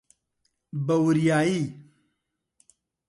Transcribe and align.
بەوریایی! 0.87 1.61